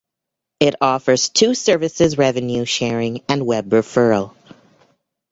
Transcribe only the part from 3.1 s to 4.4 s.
and web referral.